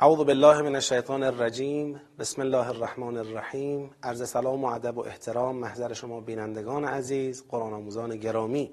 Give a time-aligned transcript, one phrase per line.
[0.00, 2.00] اعوذ بالله من الشیطان الرجیم.
[2.18, 3.90] بسم الله الرحمن الرحیم.
[4.02, 5.56] عرض سلام و ادب و احترام.
[5.56, 8.70] محضر شما بینندگان عزیز قرآن آموزان گرامی.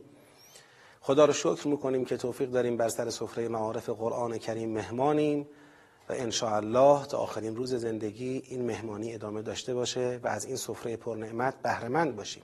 [1.01, 5.47] خدا رو شکر می‌کنیم که توفیق داریم بر سر سفره معارف قرآن کریم مهمانیم
[6.09, 10.55] و ان الله تا آخرین روز زندگی این مهمانی ادامه داشته باشه و از این
[10.55, 12.43] سفره پرنعمت بهره مند باشیم.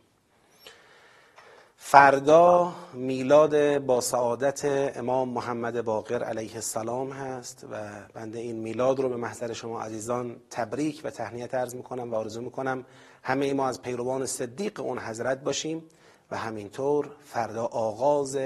[1.79, 4.61] فردا میلاد با سعادت
[4.97, 10.35] امام محمد باقر علیه السلام هست و بنده این میلاد رو به محضر شما عزیزان
[10.49, 12.85] تبریک و تهنیت عرض می‌کنم و آرزو می‌کنم
[13.23, 15.83] همه ما از پیروان صدیق اون حضرت باشیم
[16.31, 18.37] و همینطور فردا آغاز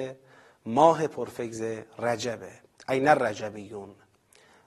[0.66, 1.64] ماه پرفگز
[2.00, 2.50] رجبه
[2.90, 3.90] این رجبیون.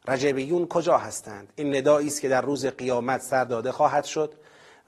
[0.09, 4.35] رجبیون کجا هستند؟ این ندایی است که در روز قیامت سر داده خواهد شد.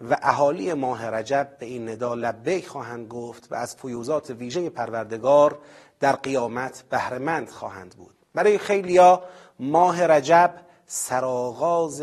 [0.01, 5.59] و اهالی ماه رجب به این ندا لبیک خواهند گفت و از فیوزات ویژه پروردگار
[6.01, 8.15] در قیامت بهرهمند خواهند بود.
[8.35, 9.23] برای خیلیا
[9.61, 10.55] ماه رجب
[10.87, 12.03] سرآغاز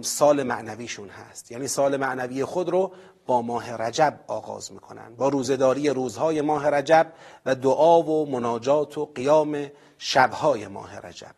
[0.00, 1.52] سال معنویشون هست.
[1.52, 2.92] یعنی سال معنوی خود رو
[3.26, 5.14] با ماه رجب آغاز می‌کنن.
[5.16, 7.12] با روزداری روزهای ماه رجب
[7.46, 11.34] و دعا و مناجات و قیام شبهای ماه رجب.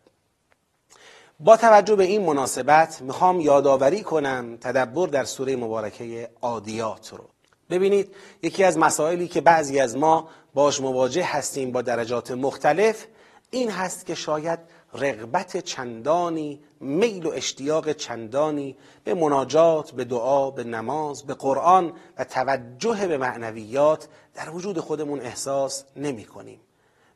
[1.39, 7.29] با توجه به این مناسبت می‌خوام یادآوری کنم تدبر در سوره مبارکه عادیات رو.
[7.69, 13.05] ببینید یکی از مسائلی که بعضی از ما باش مواجه هستیم با درجات مختلف
[13.51, 14.59] این هست که شاید
[14.93, 22.23] رغبت چندانی میل و اشتیاق چندانی به مناجات به دعا به نماز به قرآن و
[22.23, 26.59] توجه به معنویات در وجود خودمون احساس نمی کنیم.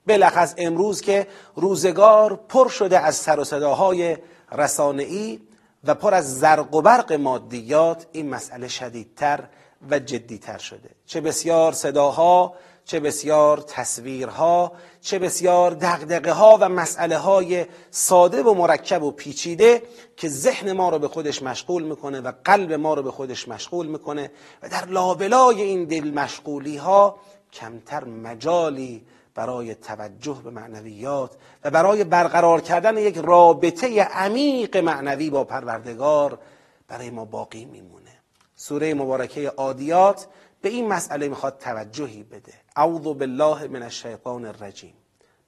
[0.08, 4.18] بلخص امروز که روزگار پر شده از سر و صداهای
[4.52, 5.40] رسانه‌ای
[5.84, 9.44] و پر از زرق و برق مادیات این مسئله شدیدتر
[9.90, 10.90] و جدیتر شده.
[11.06, 12.54] چه بسیار صداها
[12.86, 19.84] چه بسیار تصویرها چه بسیار دقدقه ها و مسئله های ساده و مرکب و پیچیده
[20.18, 23.88] که ذهن ما رو به خودش مشغول می‌کنه و قلب ما رو به خودش مشغول
[23.88, 24.32] می‌کنه
[24.64, 27.16] و در لابلای این دل مشغولی ها
[27.54, 29.06] کمتر مجالی
[29.42, 31.32] برای توجه به معنویات
[31.64, 36.40] و برای برقرار کردن یک رابطه عمیق معنوی با پروردگار
[36.88, 38.12] برای ما باقی میمونه.
[38.56, 40.28] سوره مبارکه عادیات
[40.62, 42.54] به این مسئله می‌خواد توجهی بده.
[42.76, 44.94] اعوذ بالله من الشیطان الرجیم.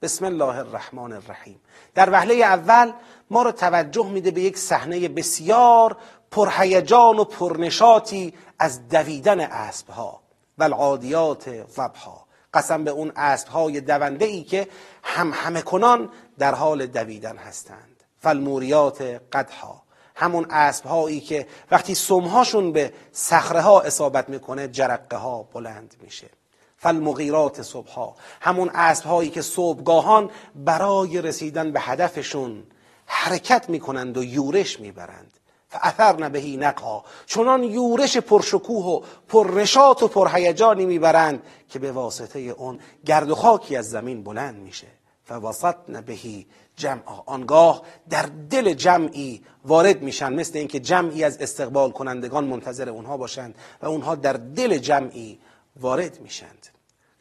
[0.02, 1.60] بسم الله الرحمن الرحیم.
[1.96, 2.92] در وهله اول
[3.30, 5.98] ما رو توجه میده به یک صحنه بسیار
[6.32, 10.22] پرهیجان و پرنشاطی از دویدن اسبها
[10.58, 12.23] و العادیات ضبها
[12.54, 14.68] قسم به اون اسب های دونده ای که
[15.04, 18.04] هم همه کنان در حال دویدن هستند.
[18.20, 19.84] فالموریات قدها
[20.16, 26.30] همون اسب هایی که وقتی سمهاشون به صخره ها اصابت می‌کنه جرقه ها بلند میشه.
[26.78, 32.64] فالمغیرات صبحها همون اسب هایی که صبحگاهان برای رسیدن به هدفشون
[33.06, 35.40] حرکت می‌کنند و یورش می‌برند.
[35.74, 42.80] فاثرن بهی نقا چنان یورش پرشکوه و پرنشاط و پرهیجانی می‌برند که به واسطه اون
[43.06, 44.88] گرد و خاکی از زمین بلند میشه.
[45.26, 47.24] فوسطن بهی جمعا.
[47.26, 53.56] آنگاه در دل جمعی وارد میشن مثل اینکه جمعی از استقبال کنندگان منتظر اونها باشند
[53.82, 55.40] و اونها در دل جمعی
[55.80, 56.68] وارد میشند.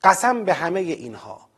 [0.04, 1.51] قسم به همه اینها.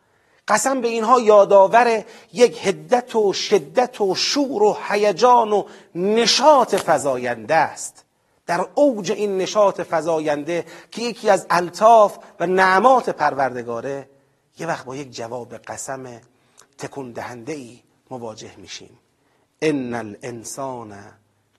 [0.48, 7.54] قسم به اینها یادآور یک هدت و شدت و شور و هیجان و نشاط فزاینده
[7.54, 8.04] است.
[8.46, 14.08] در اوج این نشاط فزاینده که یکی از الطاف و نعمات پروردگاره
[14.58, 16.20] یه وقت با یک جواب قسم
[16.78, 17.80] تکون دهنده ای
[18.10, 18.98] مواجه میشیم.
[19.62, 20.94] ان الانسان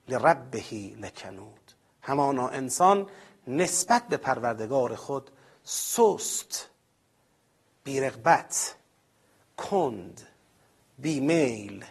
[0.08, 0.62] لربه
[1.00, 1.72] لکنود.
[2.02, 3.06] همانا انسان
[3.46, 5.30] نسبت به پروردگار خود
[5.64, 6.68] سست
[7.86, 8.74] بیرغبت
[9.56, 10.20] کند
[10.98, 11.84] بیمیل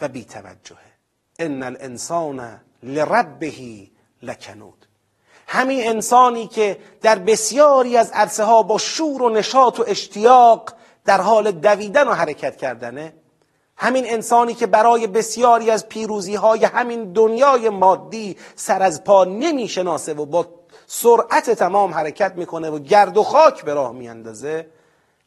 [0.00, 0.78] و بی توجهه
[1.38, 3.52] ان الانسان لربه
[4.22, 4.86] لکنود.
[5.46, 10.74] همین انسانی که در بسیاری از عرصه ها با شور و نشاط و اشتیاق
[11.04, 13.14] در حال دویدن و حرکت کردنه
[13.76, 20.14] همین انسانی که برای بسیاری از پیروزی های همین دنیای مادی سر از پا نمی‌شناسه
[20.14, 20.63] و با
[20.96, 24.66] سرعت تمام حرکت می‌کنه و گرد و خاک به راه میاندازه.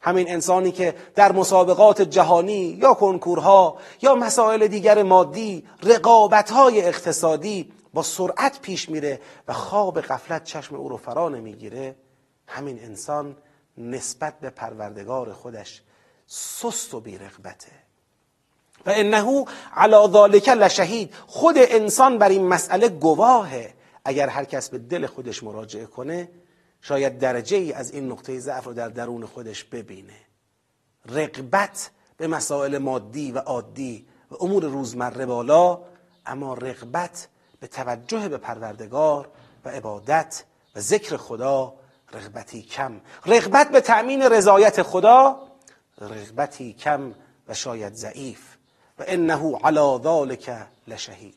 [0.00, 8.02] همین انسانی که در مسابقات جهانی یا کنکورها یا مسائل دیگر مادی رقابتهای اقتصادی با
[8.02, 11.96] سرعت پیش میره و خواب غفلت چشم او رو فرا نمی‌گیره
[12.46, 13.36] همین انسان
[13.78, 15.82] نسبت به پروردگار خودش
[16.26, 17.72] سست و بیرغبته.
[18.86, 19.44] و انه
[19.76, 21.14] علی ذالک لشهید.
[21.26, 23.77] خود انسان بر این مسئله گواهه.
[24.08, 26.28] اگر هر کس به دل خودش مراجعه کنه
[26.80, 30.16] شاید درجه ای از این نقطه ضعف رو در درون خودش ببینه.
[31.06, 35.80] رقبت به مسائل مادی و عادی و امور روزمره بالا
[36.26, 37.28] اما رغبت
[37.60, 39.30] به توجه به پروردگار
[39.64, 40.44] و عبادت
[40.76, 41.74] و ذکر خدا
[42.12, 43.00] رغبتی کم.
[43.26, 45.48] رغبت به تأمین رضایت خدا
[45.98, 47.14] رغبتی کم
[47.48, 48.56] و شاید ضعیف.
[48.98, 51.34] و انه علی ذلک لشهید.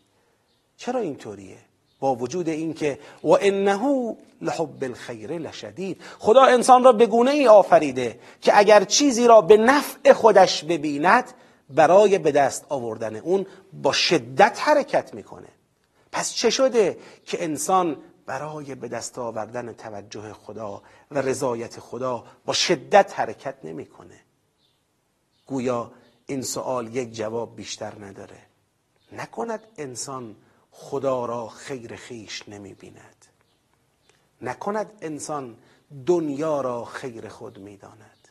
[0.78, 1.71] چرا اینطوریه؟
[2.02, 8.20] با وجود اینکه و انه لحب الخیر لشدید خدا انسان را به گونه ای آفریده
[8.42, 11.34] که اگر چیزی را به نفع خودش ببیند
[11.70, 15.48] برای به دست آوردن اون با شدت حرکت می‌کنه.
[16.12, 20.82] پس چه شده که انسان برای به دست آوردن توجه خدا
[21.12, 24.20] و رضایت خدا با شدت حرکت نمی‌کنه؟
[25.46, 25.92] گویا
[26.26, 28.38] این سوال یک جواب بیشتر نداره.
[29.12, 30.36] نکند انسان
[30.72, 33.26] خدا را خیر خیش نمی بیند
[34.42, 35.58] نکند انسان
[36.06, 38.22] دنیا را خیر خود می داند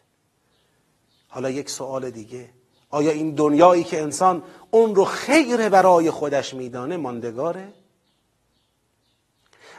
[1.31, 2.49] حالا یک سوال دیگه.
[2.91, 7.73] آیا این دنیایی که انسان اون رو خیر برای خودش میدانه ماندگاره؟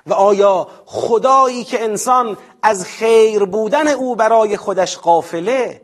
[0.08, 5.82] و آیا خدایی که انسان از خیر بودن او برای خودش قافله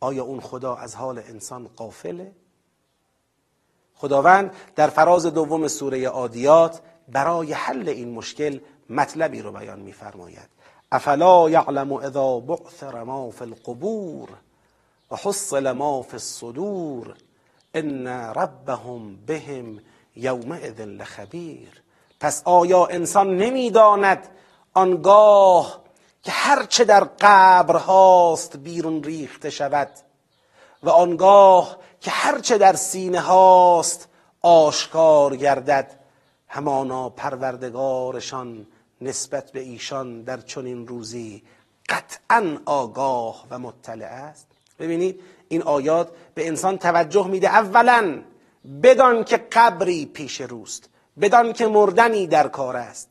[0.00, 2.32] آیا اون خدا از حال انسان قافله؟
[3.98, 8.58] خداوند در فراز دوم سوره عادیات برای حل این مشکل
[8.90, 10.48] مطلبی رو بیان میفرماید.
[10.92, 14.28] افلا یعلم اذا بعثر ما فی القبور
[15.10, 17.14] و حصل ما فی الصدور
[17.74, 19.80] ان ربهم بهم
[20.16, 21.82] یومئذ لخبیر.
[22.20, 24.28] پس آیا انسان نمی‌داند
[24.74, 25.80] آنگاه
[26.22, 29.88] که هرچه در قبر هاست بیرون ریخته شود
[30.82, 34.08] و آنگاه که هرچه در سینه هاست
[34.42, 35.98] آشکار گردد
[36.48, 38.66] همانا پروردگارشان
[39.00, 41.42] نسبت به ایشان در چنین روزی
[41.88, 44.46] قطعا آگاه و مطلع است.
[44.78, 47.48] ببینید این آیات به انسان توجه میده.
[47.48, 48.22] اولا
[48.82, 50.88] بدان که قبری پیش روست
[51.20, 53.08] بدان که مردنی در کار است.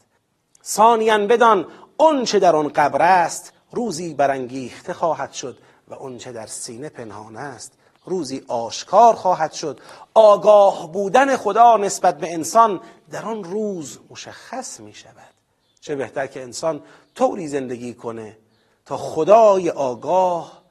[0.66, 1.68] ثانیا بدان
[1.98, 5.58] اون چه در آن قبر است روزی برانگیخته خواهد شد.
[5.88, 7.74] و اون چه در سینه پنهان است
[8.06, 9.80] روزی آشکار خواهد شد.
[10.14, 12.82] آگاه بودن خدا نسبت به انسان
[13.12, 15.34] در آن روز مشخص می شود.
[15.82, 16.82] چه بهتر که انسان
[17.16, 18.38] طوری زندگی کنه
[18.86, 20.64] تا خدای آگاه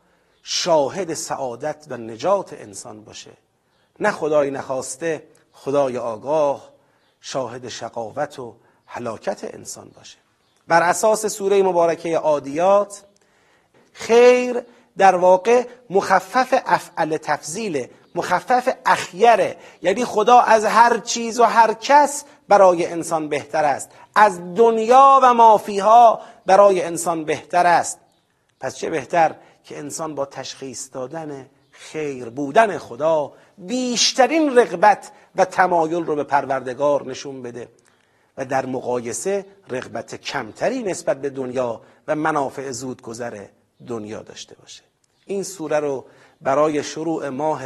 [0.43, 3.33] شاهد سعادت و نجات انسان باشه.
[4.01, 6.71] نه خدای نخواسته خدای آگاه
[7.21, 8.55] شاهد شقاوت و
[8.87, 10.19] هلاکت انسان باشه.
[10.69, 13.05] بر اساس سوره مبارکه عادیات
[13.93, 14.63] خیر
[14.99, 19.57] در واقع مخفف افعل تفضیله مخفف اخیره.
[19.83, 23.91] یعنی خدا از هر چیز و هر کس برای انسان بهتر است.
[24.15, 27.99] از دنیا و مافیها برای انسان بهتر است.
[28.61, 29.35] پس چه بهتر
[29.65, 37.07] که انسان با تشخیص دادن خیر بودن خدا بیشترین رغبت و تمایل رو به پروردگار
[37.07, 37.69] نشون بده
[38.37, 43.51] و در مقایسه رغبت کمتری نسبت به دنیا و منافع زود گذره
[43.87, 44.83] دنیا داشته باشه.
[45.27, 46.05] این سوره رو
[46.41, 47.63] برای شروع ماه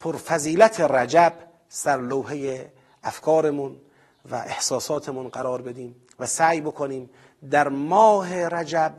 [0.00, 1.32] پرفضیلت رجب
[1.68, 2.72] سر لوحه
[3.02, 3.76] افکارمون
[4.30, 7.10] و احساساتمون قرار بدیم و سعی بکنیم
[7.50, 8.94] در ماه رجب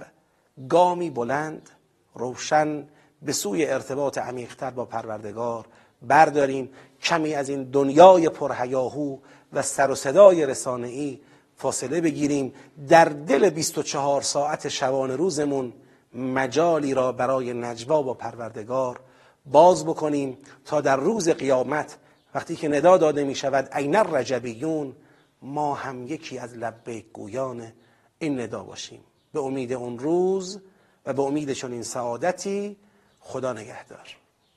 [0.70, 1.70] گامی بلند
[2.16, 2.88] روشن
[3.22, 5.66] به سوی ارتباط عمیقتر با پروردگار
[6.02, 6.70] برداریم.
[7.04, 9.18] کمی از این دنیای پرهیاهو
[9.54, 11.20] و سر و صدای رسانه‌ای
[11.58, 12.54] فاصله بگیریم.
[12.90, 15.74] در دل 24 ساعت شبانه روزمون
[16.14, 19.00] مجالی را برای نجوا با پروردگار
[19.46, 21.98] باز بکنیم تا در روز قیامت
[22.36, 24.96] وقتی که ندا داده می شود این رجبیون
[25.42, 27.74] ما هم یکی از لبه گویان
[28.20, 29.00] این ندا باشیم.
[29.34, 30.60] به امید اون روز
[31.06, 32.78] و به امید چون این سعادتی
[33.20, 34.18] خدا نگهدار.